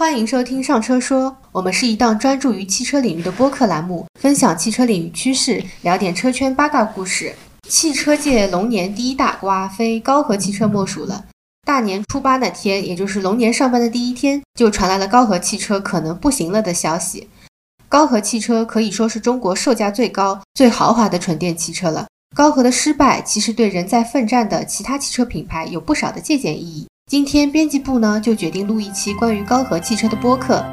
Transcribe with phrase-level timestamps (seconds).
[0.00, 7.34] 欢迎收听《上车说》，我们是一档专注于汽车领域的播客栏目，分享汽车领域趋势，聊点车圈八卦故事。
[7.68, 11.26] 汽车界龙年第一大瓜，非高和汽车莫属了。
[11.66, 17.28] 大年初八那天，也就是龙年上班的第一天，就传来了高和汽车可能不行了的消息。
[17.86, 22.06] 高和汽车可以说是中国售价最高、最豪华的纯电汽车了。
[22.34, 26.86] 高和的失败，其实对仍在奋战的其他汽车品牌有不少的借鉴意义。
[27.10, 30.64] 今天编辑部呢就决定录一期关于高和汽车的播客。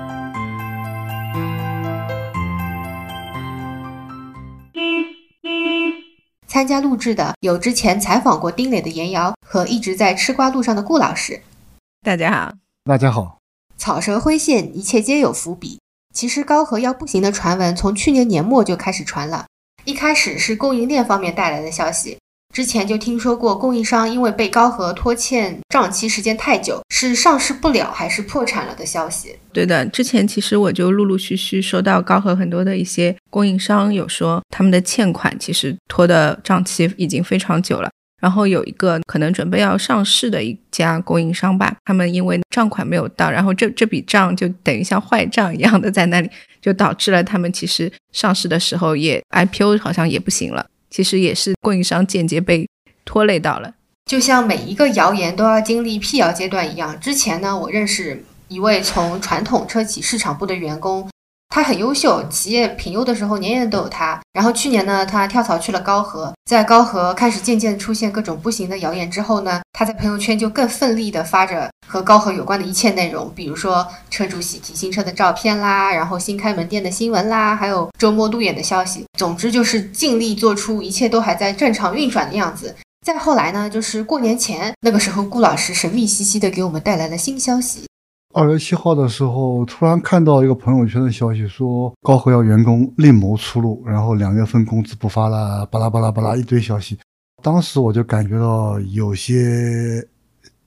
[6.45, 11.41] 参加录制的有之前采访过丁磊的严瑶和一直在吃瓜路上的顾老师。
[12.03, 13.39] 大家好，大家好。
[13.75, 15.79] 草蛇灰线，一切皆有伏笔。
[16.13, 19.47] 其实高和要不行的传闻从去年年末就开始传了，
[19.85, 22.19] 一开始是供应链方面带来的消息。
[22.53, 29.35] 之前就听说过供应商因为被高和拖欠账期时间太久，是上市不了还是破产了的消息。
[29.53, 37.89] 对的，之前其实我就陆陆续续收到高和很多的一些供应商有说他们的欠款其实拖的账期已经非常久了。
[38.19, 50.65] 然后有一个可能准备要上市的一家供应商吧，他们因为账款没有到，然后这这笔账就等于像坏账一样的在那里，就导致了他们其实上市的时候也 IPO 好像也不行了。
[50.89, 52.67] 其实也是供应商间接被
[53.05, 53.73] 拖累到了，
[54.05, 56.99] 就像每一个谣言都要经历辟谣阶段一样。
[56.99, 61.09] 之前呢，我认识一位从传统车企市场部的员工。
[61.57, 64.21] 他很优秀，企业评优的时候年年都有他。
[64.31, 79.03] 然后去年呢，他跳槽去了高和，在高和开始渐渐出现各种不行的谣言之后呢，他在朋友圈就更奋力的发着和高和有关的一切内容，比如说车主喜提新车的照片啦，然后新开门店的新闻啦，还有周末路演的消息。
[79.17, 82.75] 总之就是尽力做出一切都还在正常运转的样子。
[83.03, 87.87] 再后来呢，就是过年前那个时候，顾老师神秘兮兮的给我们带来了新消息。
[88.37, 96.95] 二月七号的时候，突然看到一个朋友圈的消息，说高和要员工另谋出路，然后两月份工资不发了，巴拉巴拉巴拉一堆消息。
[97.41, 100.07] 当时我就感觉到有些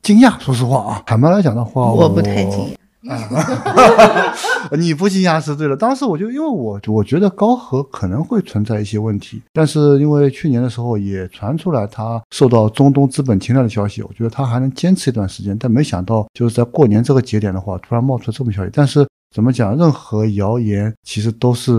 [0.02, 2.74] 惊讶，说实话啊，坦白来讲的话，我不太惊讶。
[3.08, 4.34] 啊，
[4.78, 5.74] 你不惊讶是对的。
[5.74, 15.56] 当时我就因为我我觉得高和可能会存在一些问题，但是因为去年的时候也传出来他受到中东资本侵略的消息，我觉得他还能坚持一段时间。
[15.58, 18.70] 但没想到就是在过年这个节点的话，突然冒出这么消息。
[18.72, 21.72] 但是怎么讲，任何谣言其实都是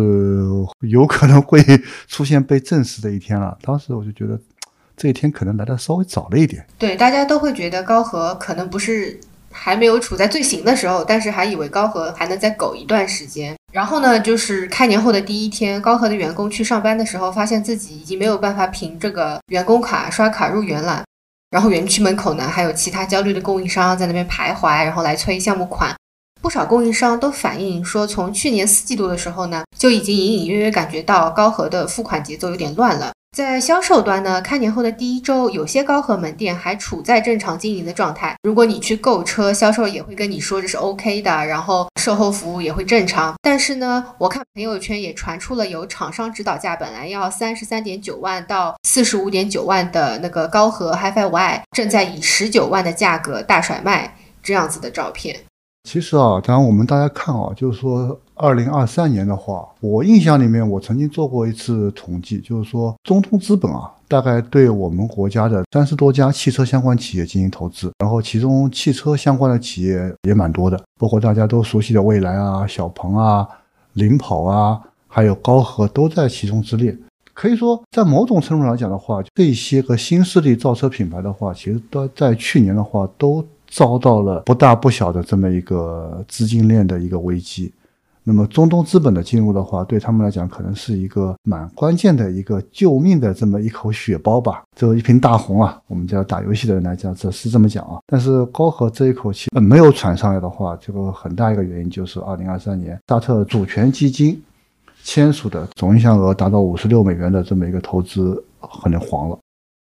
[0.80, 1.62] 有可能会
[2.08, 3.56] 出现被证实的一天了。
[3.62, 4.40] 当时我就觉得
[4.98, 6.66] 这一天可能来的稍微早了一点。
[6.80, 9.20] 对，大家都会觉得高和可能不是。
[9.52, 13.56] 还没有处在最行的时候，但是还以为高和还能再苟一段时间。
[13.72, 21.04] 然后呢，就是开年后的第一天，高和的员工去上班的时候，发现自己已经没有办法凭这个员工卡刷卡入园了。
[21.52, 25.94] 然后园区门口呢，还有其他焦虑的供应商在那边徘徊，然后来催项目款。
[26.42, 33.12] 不少供应商都反映说，从去年四季度的时候呢，就已经隐隐约约感觉到高和的付款节奏有点乱了。
[33.38, 38.36] 在销售端呢，开年后的第一周，有些高和门店还处在正常经营的状态。
[38.44, 43.34] 如果你去购车，销售也会跟你说这是 OK 的，然后售后服务也会正常。
[43.42, 55.40] 但是呢，我看朋友圈也传出了有厂商指导价本来要三十三点九万到四十五点九万的那个高和 HiFi Y，正在以十九万的价格大甩卖这样子的照片。
[55.84, 73.46] 其实啊，当然我们大家看啊，就是说，二零二三年的话，我印象里面，我曾经做过一次统计，就是说，中通资本啊，大概对我们国家的三十多家汽车相关企业进行投资，然后其中汽车相关的企业也蛮多的，包括大家都熟悉的蔚来啊、小鹏啊、
[73.94, 76.96] 领跑啊，还有高和都在其中之列。
[77.34, 83.44] 可以说，在某种程度上来讲的话，这些个新势力造车品牌的话，其实都在去年的话都。
[83.72, 87.74] 遭到了不大不小的这么一个资金链的一个危机，
[88.22, 98.00] 那么中东资本的进入的话，对他们来讲可能是一个蛮关键的一个救命的这么一口血包吧，这一瓶大红啊，我们叫打游戏的人来讲，这是这么讲啊。
[98.06, 104.40] 但是高和这一口气没有喘上来的话，这个很大一个原因就是二零二三年沙特主权基金
[105.02, 109.40] 签署的总营销额达到五十六美元的这么一个投资可能黄了。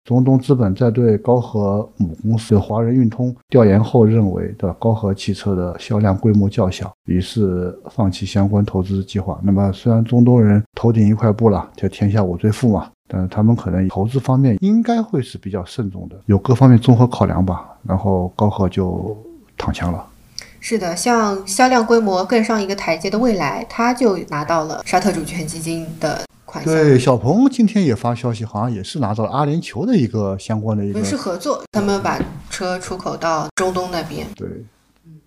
[0.07, 9.37] 中东资本在对高和母公司华人运通调研后认为的高和汽车的销量规模较小，于是放弃相关投资计划。
[9.43, 17.77] 那么虽然中东人头顶一块布了，叫天下我最富嘛，但是他们可能投资方面应该会是比较慎重的，有各方面综合考量吧。
[17.83, 19.17] 然后高和就
[19.59, 20.07] 躺枪了。
[20.61, 26.21] 是的，像销量规模更上一个台阶的蔚来，他就拿到了沙特主权基金的。
[26.65, 32.21] 对，小鹏今天也发消息，好像也是拿到了阿联酋的一个相关的一个，是合作，他们把
[32.51, 34.27] 车出口到中东那边。
[34.35, 34.49] 对，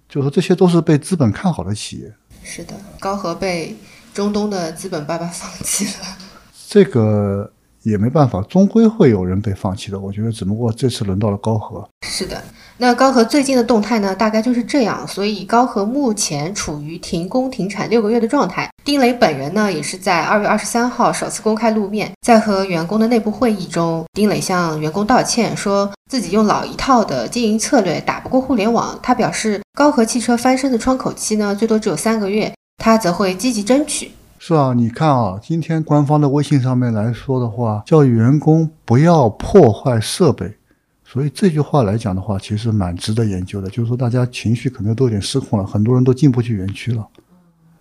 [0.07, 2.13] 就说这些都是被资本看好的企业。
[2.43, 3.75] 是的，高和被
[4.13, 6.17] 中东的资本爸爸放弃了。
[6.67, 7.51] 这个
[7.83, 9.99] 也没办法，终归会有人被放弃的。
[9.99, 11.87] 我觉得，只不过这次轮到了高和。
[12.07, 12.41] 是的，
[12.81, 15.05] 那高和最近的动态呢，大概就是这样。
[15.05, 18.69] 所以高和目前处于停工停产六个月的状态。
[18.85, 28.97] 丁磊本人呢，也是在二月二十三号首次公开露面，在和员工的内部会议中，丁磊向员工道歉，说自己用老一套的经营策略打不过互联网。
[29.03, 34.09] 他表示，高和汽车翻身的窗口期呢，最多只有三个月，他则会积极争取。
[34.41, 40.55] 是啊，你看啊，今天官方的微信上面来说的话，叫员工不要破坏设备，
[41.11, 43.67] 所以这句话来讲的话，其实蛮值得研究的。
[43.67, 47.03] 就是说，大家情绪可能都有点失控了，很多人都进不去园区了，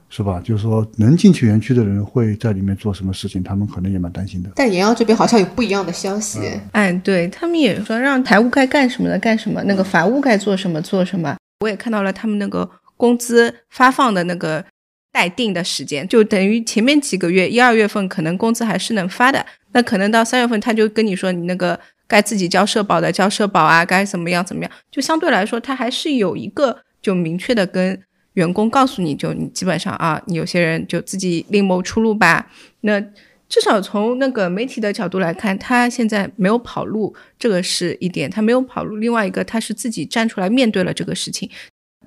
[0.09, 0.41] 是吧？
[0.43, 4.49] 就是说，能进去园区的人会在里面做什么事情，他们可能也蛮担心的。
[4.57, 6.41] 但延阳这边好像有不一样的消息，
[6.73, 11.37] 哎，对他们也说让财务该干什么的干什么，那个法务该做什么做什么。
[11.61, 14.65] 我也看到了他们那个工资发放的那个。
[15.11, 28.03] 待定的时间就等于前面几个月一二月份可能工资还是能发的，那可能到三月份他就跟你说你那个该自己交社保的交社保啊，该怎么样怎么样，就相对来说他还是有一个就明确的跟
[28.33, 32.51] 员工告诉你就你基本上啊，你有些人就自己另谋出路吧。
[32.81, 33.01] 那
[33.49, 38.97] 至少从那个媒体的角度来看，他现在没有跑路，这个是一点，他没有跑路。
[38.97, 41.49] 另外一个他是自己站出来面对了这个事情。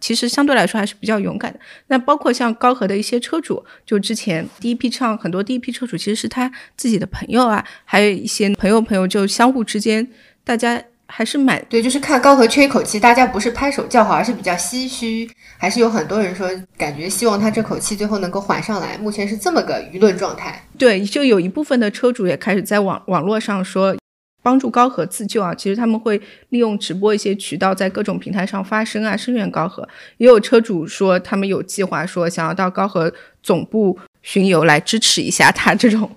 [0.02, 1.60] 其实相对来说还是比较勇敢的。
[1.88, 10.06] 那包括像高和的一些车主，就之前第一批上很多第一批车主其实是他自己的朋友啊，还有一些朋友朋友就相互之间，
[10.44, 18.98] 大家还是蛮对，就是看高和缺一口气，大家不是拍手叫好，而是比较唏嘘，还是有很多人说感觉希望他这口气最后能够缓上来。
[18.98, 20.66] 目前是这么个舆论状态。
[20.78, 23.96] 对，就有一部分的车主也开始在网网络上说。
[24.42, 25.54] 帮助高和自救啊！
[25.54, 29.88] 其实他们会利用直播一些渠道，在各种平台上发声啊，声援高和。
[30.18, 35.76] 也有车主说，他们有计划说想要到高和总部巡游来支持一下他。
[35.76, 36.10] 这种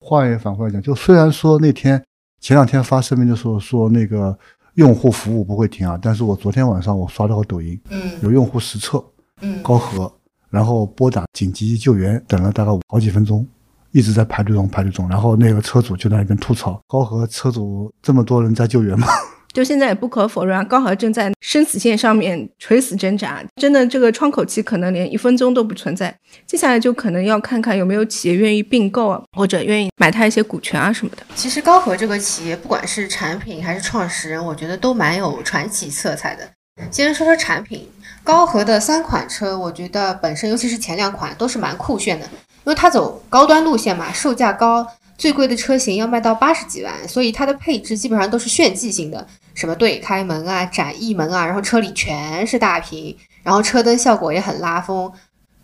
[0.00, 2.02] 话也反过来讲，就虽然说那天
[2.40, 4.36] 前两天发声明的时候说那个
[4.74, 9.02] 用户服务不会停啊，但是我昨天晚上我刷到个抖音，嗯，有用户实测，
[9.40, 10.12] 嗯，高和，
[10.50, 13.46] 然后拨打紧急救援，等了大概好几分钟。
[13.92, 19.06] 一直在排队中，排队中，然后那个车主就在那边吐槽：高和车主这么多人在救援吗？
[19.52, 26.14] 就现在也不可否认啊，高和正在生死线上面垂死挣扎，真的这个窗口期可能连一分钟都不存在。
[26.46, 31.22] 接下来就可能要看看有没有企业愿意并购啊，或者愿意买它一些股权啊什么的。
[31.34, 36.48] 其实高和这个企业，不管是产品还是创始人，我觉得都蛮有传奇色彩的。
[36.90, 37.86] 先说说产品，
[38.24, 42.26] 高和的三款车，我觉得本身尤其是前两款都是蛮酷炫的。
[42.64, 44.86] 因为它走高端路线嘛，售价高，
[45.18, 55.12] 最贵的车型要卖到八十几万，所以它的配置基本上都是炫技型的，什么对开门啊、展翼门啊，然后车里全是大屏，然后车灯效果也很拉风，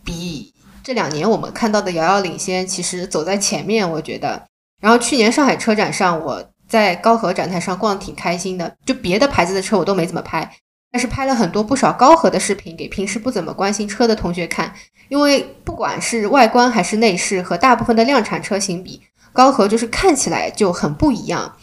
[0.04, 0.52] 比
[0.82, 4.42] 这两年我们看到的遥遥领先，其实走在前面，我觉得。
[4.80, 10.50] 然后去年上海车展上，我在高和展台上逛挺开心的，就别的牌子的车我都没怎么拍。
[10.90, 14.73] 但是拍了很多不少高和的视频给平时不怎么关心车的同学看，
[15.08, 19.02] 因为不管是外观还是内饰和大部分的量产车型比，
[19.32, 21.56] 高和就是看起来就很不一样。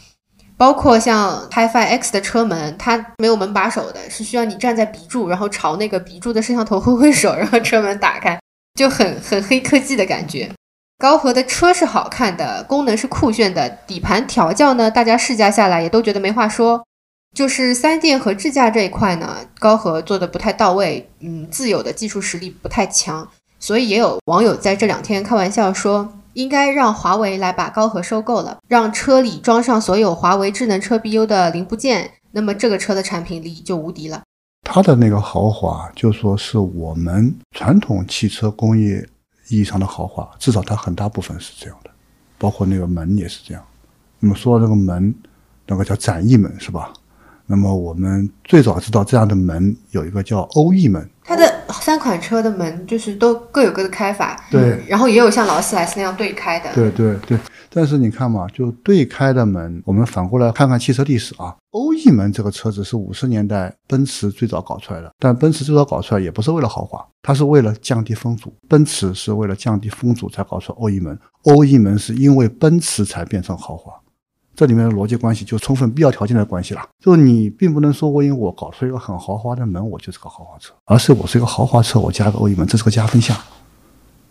[0.58, 8.40] 包括像 HiFi X 的车门，它没有门把手的，是需要你站在鼻柱，然后朝那个鼻柱的摄像头挥挥手，然后车门打开，
[8.74, 10.50] 就很很黑科技的感觉。
[10.98, 16.86] 高和的车是好看的，功能是酷炫的，底盘调教呢，大家试驾下来也都觉得没话说。
[17.36, 23.28] 就是三电和智驾这一块呢，高和做的不太到位，嗯，自有的技术实力不太强，
[23.60, 34.22] 所以也有网友在这两天开玩笑说，应该让华为来把高和收购了，让车里装上所有华为智能车 BU 的零部件，那么这个车的产品力就无敌了。
[34.62, 39.06] 它的那个豪华，就说是我们传统汽车工业
[39.48, 41.90] 意义上的豪华，至少它很大部分是这样的，
[42.38, 43.62] 包括那个门也是这样。
[44.20, 45.14] 那么说到这个门，
[45.66, 46.90] 那个叫展翼门是吧？
[47.46, 57.38] 那么我们最早知道这样的门有一个叫欧翼门，它的三款车的门就是都各有各的开法，对，然后也有像劳斯莱斯那样对开的，对对对。
[57.68, 73.92] 但是你看嘛，就对开的门，我们反过来看看汽车历史啊，欧翼门这个车子是五十年代奔驰最早搞出来的，但奔驰最早搞出来也不是为了豪华，它是为了降低风阻，奔驰是为了降低风阻才搞出欧翼门，欧翼门是因为奔驰才变成豪华。
[74.56, 83.36] 这里面的逻辑关系就充分必要条件的关系了，就你并不能说我因为我搞出一个很豪华的门，我就是个豪华车，而是我是一个豪华车，我加个欧翼门，这是个加分项。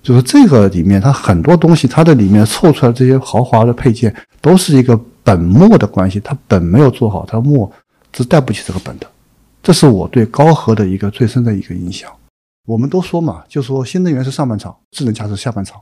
[0.01, 7.72] 就是这个里面它很多东西，它的里面凑出来这些豪华的配件，都是一个本末的关系，它本没有做好，它末
[8.13, 9.08] 是带不起这个本的。
[9.62, 12.12] 这是我对高和的一个最深的一个印象。
[12.67, 15.79] 我们都说嘛，就说新能源是上半场，智能驾驶下半场。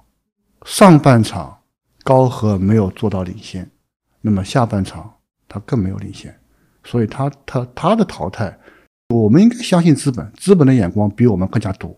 [0.66, 1.58] 上半场
[2.04, 3.70] 高和没有做到领先，
[4.26, 5.14] 那么下半场
[5.50, 6.34] 它更没有领先，
[6.84, 8.58] 所以它它它的淘汰，
[9.10, 11.96] 我们应该相信资本，资本的眼光比我们更加毒，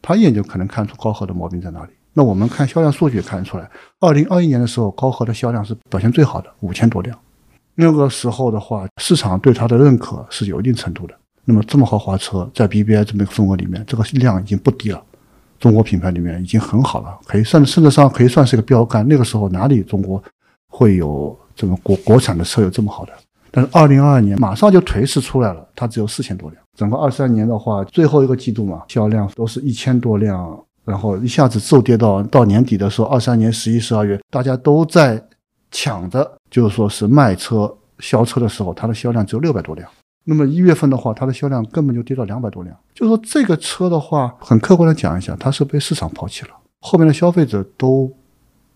[0.00, 1.90] 他一眼就可能看出高和的毛病在哪里。
[2.12, 7.18] 那我们看销量数据也看得出来，二零二一年的时候，高和的销量是表现最好的，五千多辆。
[7.74, 11.14] 那个时候的话，市场对它的认可是有一定程度的。
[11.44, 15.02] 那么这么豪华车在 BBA 这么一个份额里面，这个量已经不低了。
[15.58, 19.06] 中国品牌里面已经很好了，可以算甚至上可以算是一个标杆。
[19.08, 20.22] 那个时候哪里中国
[20.76, 23.12] 会有这个国国产的车有这么好的？
[23.52, 26.60] 但是二零二二年马上就颓势出来了，它只有四千多辆。
[26.76, 30.60] 整个二三年的话，最后一个季度嘛，销量都是一千多辆。
[30.84, 35.22] 然后一下子骤跌到到年底的时候，二三年十一、十二月，大家都在
[35.70, 39.88] 抢着，就是说是卖车、销车的时候，它的销量只有六百多辆。
[40.24, 42.76] 那么一月份的话，它的销量根本就跌到两百多辆。
[42.92, 46.50] 就是说这个车的话，很客观的讲一下，它是被市场抛弃了，
[46.80, 48.12] 后面的消费者都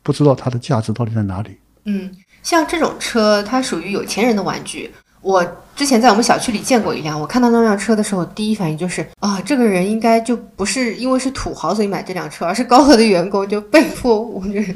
[0.03, 1.59] 不知道它的价值到底在哪里。
[1.89, 2.11] 嗯，
[2.43, 4.93] 像这种车，它属于有钱人的玩具。
[5.21, 14.75] 我之前在我们小区里见过一辆，我看到那辆车的时候，第一反应就是啊，这个人应该就不是因为是土豪所以买这辆车，而是高和的员工就被迫我就是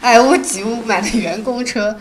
[0.00, 1.94] 爱屋及乌买的员工车。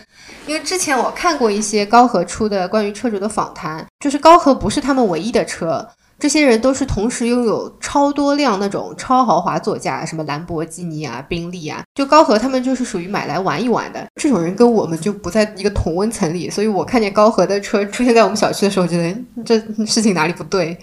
[0.48, 5.88] 因为之前我看过一些高和出的关于车主的访谈，就是高和不是他们唯一的车。
[6.20, 14.04] 这些人都是同时拥有超多辆那种超豪华座驾，什么兰博基尼啊、宾利啊，就高和他们就是属于买来玩一玩的。
[14.20, 20.76] 这种人跟我们就不在一个同温层里，所以我看见高和的车出现在我们小区的时候，觉得这事情哪里不对。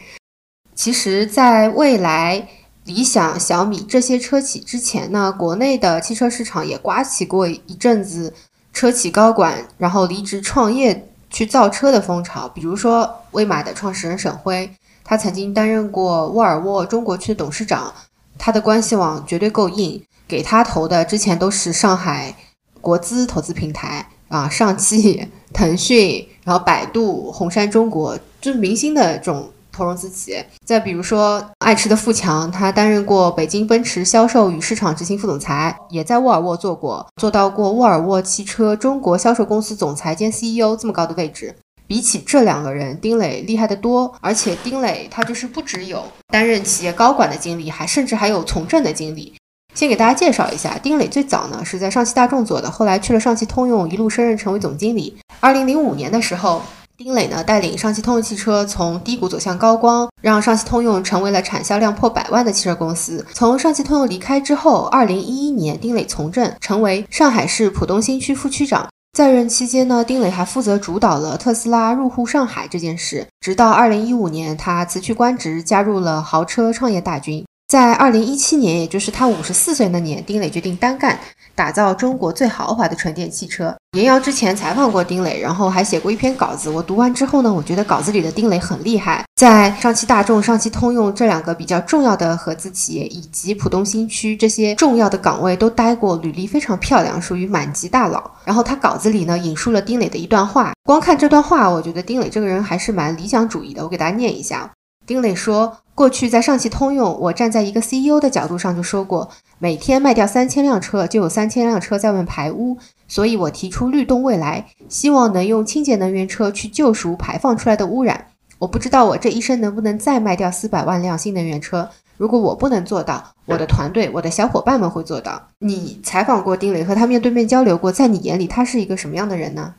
[0.76, 2.46] 其实，在未来，
[2.84, 8.32] 理想、小米这些车企之前呢，国内的汽车市场也刮起过一阵子
[8.72, 14.70] 车企高管然后离职创业去造车的风潮，比如说威马的创始人沈辉。
[15.04, 17.92] 他曾经担任过沃尔沃中国区董事长，
[18.38, 20.02] 他的关系网绝对够硬。
[20.26, 22.34] 给他投的之前都是上海
[22.80, 30.44] 国资投资平台啊，上汽、腾讯，然后百度、红杉中国，就是明星的这种投融资企业。
[30.64, 41.54] 再比如说爱吃的富强，他担任过北京奔驰销售与市场执行副总裁，也在沃尔沃做过，做到过沃尔沃汽车中国销售公司总裁兼 CEO 这么高的位置。
[41.94, 44.12] 比起这两个人，丁磊厉害得多。
[44.20, 49.32] 而且丁磊他就是不只有担任企业高管的经历，还甚至还有从政的经历。
[49.76, 55.16] 先给大家介绍一下，丁磊最早呢是在上汽大众做的，后来去了上汽通用，一路升任成为总经理。
[55.38, 56.60] 二零零五年的时候，
[56.96, 63.24] 丁磊呢带领上汽通用汽车从低谷走向高光，让上汽通用成为了产销量破百万的汽车公司。
[63.32, 68.88] 从上汽通用离开之后，二零一一年丁磊从政，成为上海市浦东新区副区长。
[69.14, 73.24] 在任期间呢，丁磊还负责主导了特斯拉入户上海这件事。
[73.40, 77.46] 直到二零一五年，他辞去官职，加入了豪车创业大军。
[77.68, 81.16] 在二零一七年，也就是他五十四岁那年，丁磊决定单干。
[81.54, 83.76] 打造中国最豪华的纯电汽车。
[83.94, 86.68] 严阳之前采访过丁磊，然后还写过一篇稿子。
[86.68, 98.28] 我读完之后呢，我觉得稿子里的丁磊很厉害，在上汽大众、上汽通用这两个比较重要的合资企业，以及浦东新区这些重要的岗位都待过，履历非常漂亮，属于满级大佬。
[98.44, 103.84] 然后他稿子里呢引述了丁磊的一段话，光看这段话，我觉得丁磊这个人还是蛮理想主义的。
[103.84, 104.68] 我给大家念一下。
[105.06, 112.78] 丁磊说：“过去在上汽通用，我站在一个 CEO 的角度上就说过，每天卖掉三千辆车，就有三千辆车在外面排污。
[113.14, 118.26] 所以我提出律动未来，希望能用清洁能源车去救赎排放出来的污染。
[118.58, 121.88] 我不知道我这一生能不能再卖掉四百万辆新能源车。
[122.16, 125.40] 如果我不能做到，我的团队、我的小伙伴们会做到。
[125.60, 129.72] 你采访过丁磊，和他面对面交流过，在你眼里他是一个什么样的人呢？”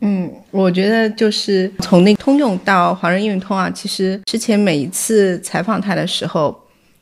[0.00, 6.58] 嗯，我觉得就是从那通用到华润运通啊，其实之前每一次采访他的时候，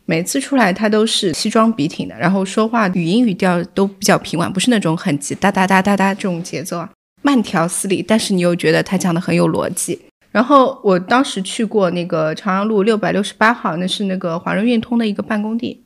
[0.07, 6.89] 每次出来他都是西装笔挺的，然后说话语音语调都比较平稳，不是那种很急哒哒哒哒哒这种节奏啊，
[7.23, 10.01] 慢条斯理，但是你又觉得他讲的很有逻辑。
[10.31, 15.83] 然后我当时去过那个朝阳路六百六十八号，那是那个华润运通的一个办公地，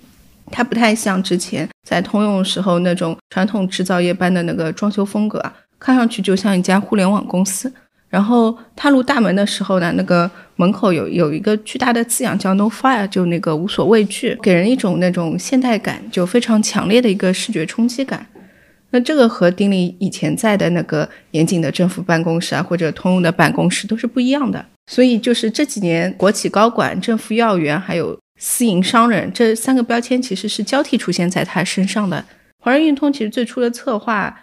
[0.51, 5.55] 它不太像之前在通用时候那种传统制造业般的那个装修风格啊。
[5.79, 7.73] 看上去就像一家互联网公司，
[8.11, 18.27] 然后踏入大门的时候呢，那个门口有有一个巨大的字样叫 “No Fire”，就那个无所畏惧，给人一种那种现代感，就非常强烈的一个视觉冲击感。
[18.91, 24.67] 那这个和丁磊以前在的那个严谨的政府办公室啊，或者通用的办公室都是不一样的。
[24.91, 32.25] 所以就是这几年，国企高管、政府要员还有私营商人这三个标签其实是交替出现在他身上的。
[32.59, 34.37] 华润运通其实最初的策划。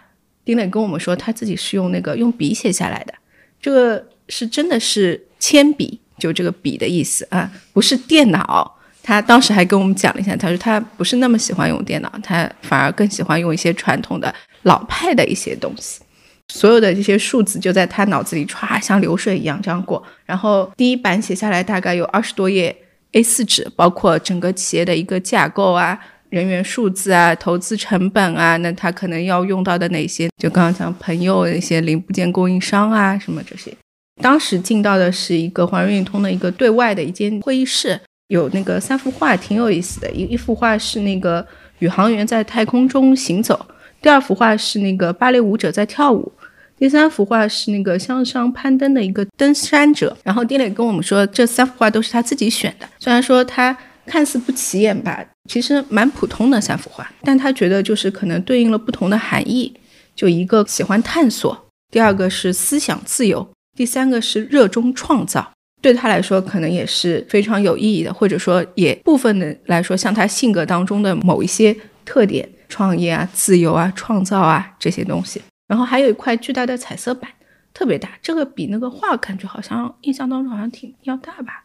[0.46, 3.12] 丁磊跟我们说，他自己是用那个用笔写下来的，
[3.60, 8.76] 这个是真的是铅笔，就这个笔的意思啊，不是电脑。
[9.02, 14.34] 他当时还跟我们讲了一下，他说他不是那么喜欢用电脑，他反而更喜欢用一些传统的
[14.64, 16.00] 老派的一些东西。
[16.48, 20.02] 所有的这些数字就在他脑子里歘，像流水一样这样过。
[20.26, 22.76] 然后第一版写下来大概有二十多页
[23.12, 25.98] A4 纸，包括整个企业的一个架构啊、
[26.30, 30.28] 人员数字啊、投资成本啊，那他可能要用到的哪些？
[30.36, 33.72] 就刚刚讲朋友一些零部件供应商啊，什么这些。
[34.20, 38.00] 当时进到的是一个华润运通的一个对外的一间会议室。
[38.28, 40.10] 有那个三幅画，挺有意思的。
[40.10, 41.42] 一一幅画是那个
[41.78, 43.58] 宇航员在太空中行走，
[44.02, 46.30] 第二幅画是那个芭蕾舞者在跳舞，
[46.76, 50.14] 第三幅画是那个向上攀登的一个登山者。
[50.22, 52.86] 然后丁磊跟我们说，这三幅画都是他自己选的。
[52.98, 59.74] 虽然说他看似不起眼吧，其实蛮普通的三幅画，但他觉得就是可能对应了不同的含义。
[60.14, 65.52] 就一个喜欢探索，第二个是思想自由，第三个是热衷创造。
[65.80, 71.74] 对他来说，可能也是非常有意义的，或者说，也部分的来说，像他性格当中的某一些
[72.04, 75.40] 特点，创业啊、自由啊、创造啊这些东西。
[75.68, 77.30] 然后还有一块巨大的彩色板，
[77.72, 81.64] 特别大，这个比那个画感觉好像印象当中好像挺要大吧？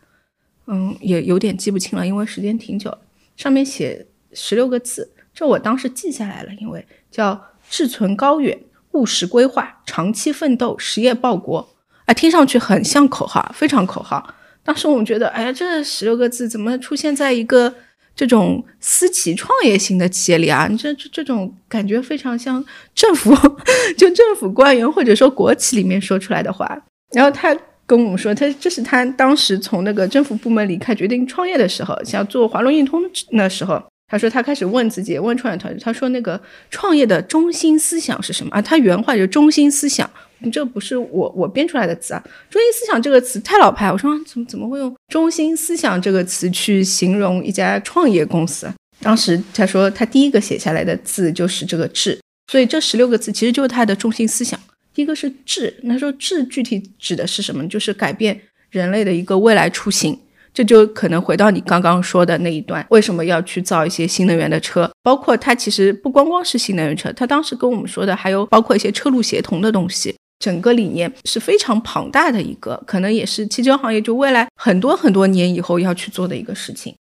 [0.67, 2.95] 嗯，也有点记不清了，因为时间挺久。
[3.35, 8.57] 上面写十六个字，这我当时记下来了，因为叫志存高远、
[8.91, 11.75] 务实规划、长期奋斗、实业报国。
[12.05, 14.35] 啊，听上去很像口号，非常口号。
[14.61, 17.73] 当时我们觉得，哎呀，这十六个字怎么出现在一个
[18.13, 20.69] 这种私企创业型的企业里啊？
[20.77, 22.63] 这这这种感觉非常像
[22.93, 23.33] 政府，
[23.97, 26.77] 就政府官员或者说国企里面说出来的话。
[27.11, 27.55] 然后他
[27.95, 38.59] 跟我们说，他这是他当时从那个政府部门离开，决定创业的时候，想做华龙运通那时候，他说他开始问自己，问创业团队，他说那个创业的中心思想是什么啊？
[38.59, 40.09] 他原话就中心思想。
[40.51, 42.23] 这不是我我编出来的词啊！
[42.50, 48.67] 中心思想这个词太老派，我说怎么怎么会用中心思想这个词去形容一家创业公司？
[49.01, 52.19] 当时他说他第一个写下来的字就是这个“志”，
[52.51, 54.60] 所以这十六个字其实就是他的中心思想。
[54.93, 57.67] 第一个是“志”，他说“志”具体指的是什么？
[57.67, 60.17] 就是改变人类的一个未来出行。
[60.53, 64.88] 这就可能回到你刚刚说的那一段，为什么要去造一些新能源的车？
[65.01, 70.15] 包括它其实不光光是新能源车，他当时跟我们说的还有包括一些车路协同的东西。
[70.38, 76.93] 整个理念是非常庞大的一个，可能也是汽车行业就未来很多很多年以后要去做的一个事情。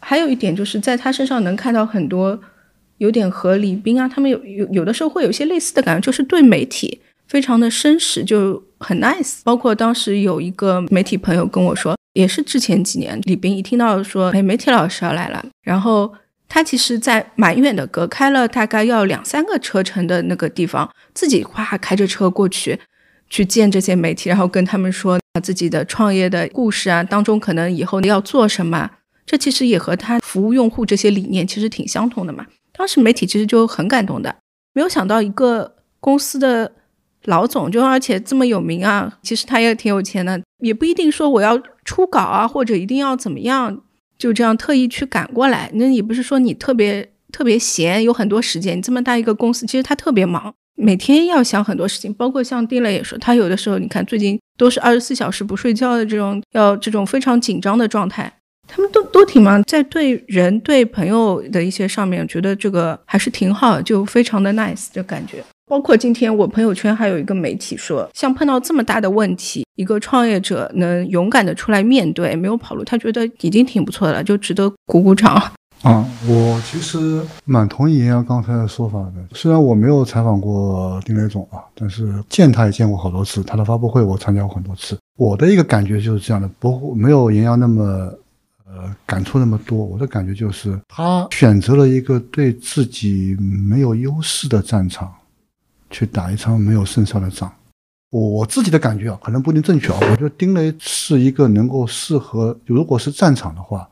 [0.00, 2.38] 还有一点就是在他身上能看到很多
[2.98, 9.40] 有点和李斌啊，他们有有有的时候会有一些类似的感觉，就是对媒体非常的绅士，就很 nice。
[9.44, 16.12] 包括当时有一个媒体朋友跟我说，也是之前几年李斌一听到说哎媒体老师要来了，然后。
[16.50, 22.80] 他其实，在蛮远的，隔开了大概要两三个车程的那个地方，自己哗开着车过去，
[23.28, 28.90] 去见这些媒体，然后跟他们说自己的创业的故事啊，当中可能以后要做什么。
[29.26, 32.46] 这其实也和他服务用户这些理念其实挺相同的嘛。
[32.72, 34.34] 当时媒体其实就很感动的，
[34.72, 36.72] 没有想到一个公司的
[37.24, 43.80] 老总，就而且这么有名啊，其实他也挺有钱的，也不一定说我要出稿啊，或者一定要怎么样。
[44.18, 48.76] 就这样特意去赶过来，那也不是说你特别特别闲，有很多时间。
[48.76, 52.12] 你这么大一个公司，其实他特别忙，每天要想很多事情。
[52.12, 58.32] 包括像丁磊也说，他有的时候你看最近都是二十四小时不睡觉的这种，要这种非常紧张的状态，
[58.66, 65.44] 他们都都挺忙，在对人对朋友的一些上面，觉得这个还是挺好，就非常的 nice 的感觉。
[65.68, 75.34] 包括今天我朋友圈还有一个媒体说，像碰到这么大的问题，一个创业者能勇敢的出来面对，没有跑路，他觉得已经挺不错的了，就值得鼓鼓掌。
[75.82, 79.14] 啊，我其实蛮同意严阳刚才的说法的。
[79.32, 84.98] 虽然我没有采访过丁磊总啊，但是见他也见过好多次，他的发布会我参加过很多次。
[85.16, 87.82] 我的一个感觉就是这样的，不没有严阳那么
[88.66, 89.78] 呃感触那么多。
[89.78, 95.12] 我的感觉就是他选择了一个对自己没有优势的战场。
[95.90, 97.50] 去打一场没有胜算的仗，
[98.10, 99.98] 我我自己的感觉啊，可能不一定正确啊。
[100.02, 103.88] 我觉得丁雷是一个能够适合，如果是战场的话，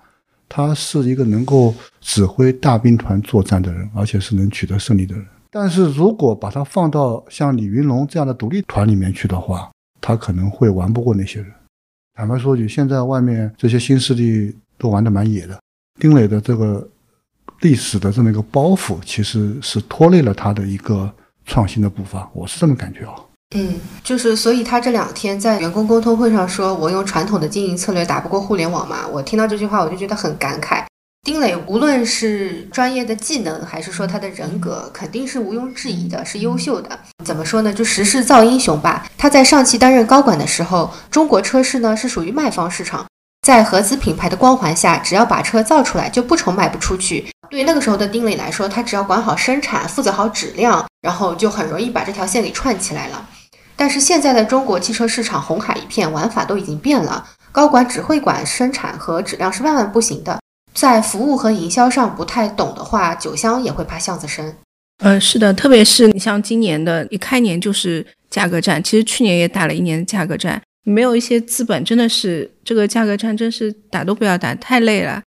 [0.49, 5.27] 他是一个能够指挥大兵团作战的人，而且是能取得胜利的人。
[5.51, 11.51] 但是如果把他放到像李云龙这样的独立团里面去的话，他可能会玩不过那些人。
[12.15, 15.59] 坦白说句，现在外面这些新势力都玩得蛮野的，
[15.99, 16.87] 丁磊的这个
[17.61, 21.13] 历史的这么一个包袱，其实是拖累了他的一个。
[21.47, 23.15] 创新的步伐，我是这么感觉啊。
[23.55, 29.07] 嗯，就是所以他这两天在员工沟通会上说，我用传统的经营策略打不过互联网嘛。
[29.07, 30.83] 我听到这句话，我就觉得很感慨。
[31.23, 36.99] 丁磊无论是专业的技能，还是说他的人格，肯定是毋庸置疑的，是优秀的。
[37.25, 37.73] 怎么说呢？
[37.73, 39.09] 就时势造英雄吧。
[39.17, 43.07] 他在上汽担任高管的时候，中国车市呢是属于卖方市场，
[43.47, 47.25] 在合资品牌的光环下，只要把车造出来，就不愁卖不出去。
[47.49, 53.25] 对那个时候的丁磊来说，他只要管好生产，负责好质量，然后就很容易把这条线给串起来了。
[53.77, 60.41] 但是现在的中国汽车市场红海一片，玩法都已经变了，高管只会管生产和质量是万万不行的，
[60.75, 64.57] 在服务和营销上不太懂的话，酒香也会怕巷子深。
[65.05, 75.21] 嗯，是的，特别是你像今年的一开年就是价格战，其实去年也打了一年的价格战，没有一些资本，真的是这个价格战真是打都不要打，太累了。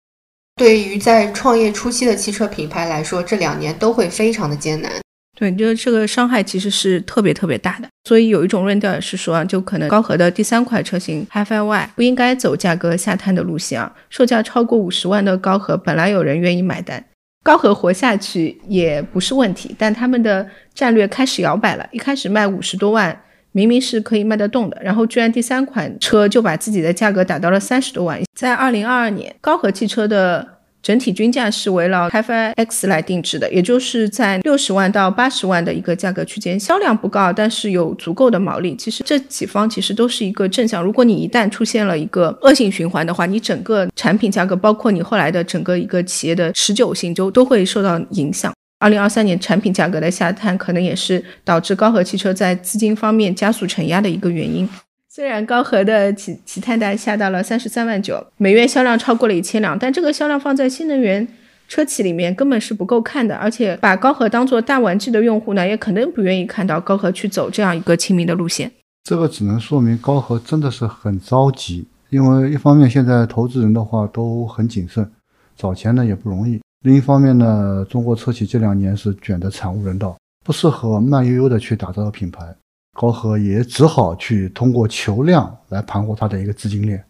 [0.57, 4.92] 对于在创业初期的汽车品牌来说，这两年都会非常的艰难。
[5.38, 7.88] 对，就这个伤害其实是特别特别大的。
[8.05, 17.03] 所以有一种论调也是说啊，就可能高和的第三款车型 HiFi Y 不应该走价格下探的路线啊，售价超过五十万的高和本来有人愿意买单。
[17.42, 21.87] 高和活下去也不是问题，但他们的战略开始摇摆了。
[21.92, 23.23] 一开始卖五十多万，
[23.57, 28.21] 明明是可以卖得动的，然后居然第三款车就把自己的价格打到了三十多万。
[28.35, 30.47] 在二零二二年，高和汽车的。
[30.83, 38.77] 整体均价是围绕开发 X 来定制的，也就是在六十万到八十万的一个价格区间，销量不高，但是有足够的毛利。
[38.77, 40.81] 其实这几方其实都是一个正向。
[40.81, 48.56] 如果你一旦出现了一个恶性循环的话，你整个产品价格，包括你后来的整个一个企业的持久性，就都会受到影响。
[48.79, 54.69] 二零二三年产品价格的下探，可能也是导致高和汽车在资金方面加速承压的一个原因。
[55.09, 61.27] 虽然高和的起起探单下到了三十三万九，每月销量超过了一千辆，但这个销量放在新能源
[61.67, 63.35] 车企里面根本是不够看的。
[63.35, 68.71] 而且把高和当做大玩具的用户呢，也肯定不愿意看到高和去走这样一个亲民的路线。
[69.05, 75.11] 这个只能说明高和真的是很着急，因为一方面现在投资人的话都很谨慎，
[75.57, 82.57] 找钱呢也不容易；另一方面呢，中国车企这两年是卷得惨无人道，不适合慢悠悠的去打造品牌。
[82.92, 87.05] 高和也只好去通过求量来盘活它的一个资金链。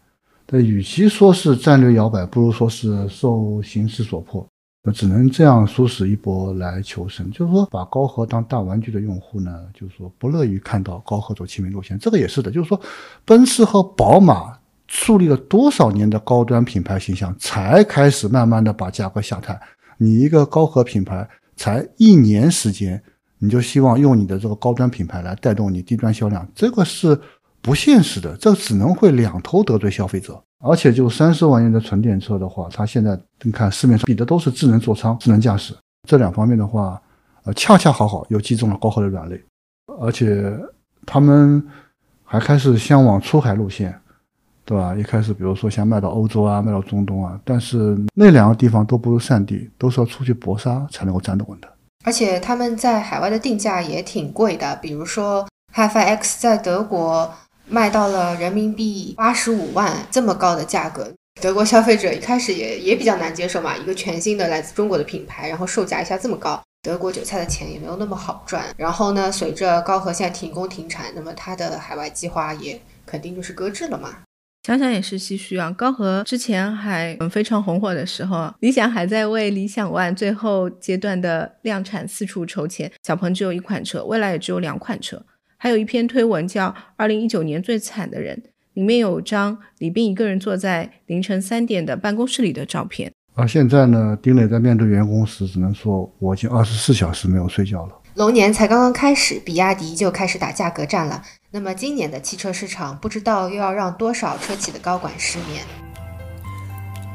[0.47, 4.43] 但与其说是战略摇摆，不如说是受形势所迫，
[4.81, 7.29] 那只能这样唆使一波来求生。
[7.29, 11.99] 就是说，把高和当大玩具的用户呢，就是说不乐于看到高和走亲民路线。
[11.99, 12.81] 这个也是的，就是说，
[13.23, 14.56] 奔驰和宝马
[14.87, 19.59] 树立了多少年的高端品牌形象，才开始慢慢的把价格下探。
[19.97, 23.01] 你一个高和品牌才一年时间。
[23.39, 27.15] 你就希望用你的这个高端品牌来带动你低端销量，这个是
[27.61, 30.41] 不现实的，这只能会两头得罪消费者。
[30.59, 35.75] 而且就三十万元的纯电车的话，它现在你看市面上比的都是智能座舱、智能驾驶
[36.07, 36.99] 这两方面的话，
[37.43, 39.39] 呃，恰恰好好又击中了高和的软肋，
[40.01, 40.51] 而且
[41.05, 41.63] 他们
[42.23, 43.95] 还开始向往出海路线，
[44.67, 44.93] 对吧？
[44.93, 51.69] 一开始比如说想卖到欧洲啊，卖到中东啊，但是那两个地方都不是善地，都是要出去搏杀才能够站得稳的。
[52.03, 57.33] 而且他们在海外的定价也挺贵的，比如说 HiFi X 在德国
[57.69, 68.65] 卖到了人民币八十五万这么高的价格，德国消费者一开始也也比较难接受嘛，一个全新的来自中国的品牌，然后售价一下这么高，德国韭菜的钱也没有那么好赚。
[68.75, 74.09] 然后呢，随着高和现在停工停产，那么它的海外计划也肯定就是搁置了嘛。
[74.67, 75.71] 想想也是唏嘘啊！
[75.71, 82.91] 高和之前还非常红火的时候，理想还在为理想 ONE 最后阶段的量产四处筹钱。
[83.01, 85.25] 小鹏只有一款车，未来也只有两款车。
[85.55, 88.35] 还有一篇推文叫《二零一九年最惨的人》，
[88.73, 93.09] 里面有张李斌一个人坐在凌晨三点的办公室里的照片。
[93.35, 97.93] 而现在呢，丁磊在面对员工时，只能说我已经二十四小时没有睡觉了。
[98.15, 101.21] 龙年才刚刚开始，比亚迪就开始打价格战了。
[101.49, 105.63] 那么今年的汽车市场，不知道又要让多少车企的高管失眠。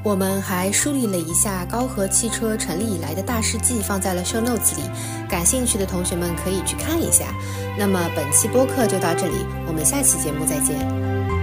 [0.02, 4.82] 我们还梳理了一下高和汽车成立以来的大事记，放在了 show notes 里，
[5.28, 7.26] 感兴趣的同学们可以去看一下。
[7.78, 11.41] 那么本期播客就到这里，我们下期节目再见。